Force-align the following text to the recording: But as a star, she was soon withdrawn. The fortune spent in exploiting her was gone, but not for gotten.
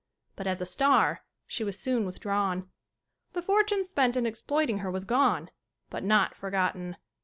But 0.35 0.47
as 0.47 0.61
a 0.61 0.65
star, 0.65 1.23
she 1.45 1.63
was 1.63 1.77
soon 1.77 2.07
withdrawn. 2.07 2.67
The 3.33 3.43
fortune 3.43 3.83
spent 3.83 4.17
in 4.17 4.25
exploiting 4.25 4.79
her 4.79 4.89
was 4.89 5.05
gone, 5.05 5.51
but 5.91 6.03
not 6.03 6.33
for 6.33 6.49
gotten. 6.49 6.97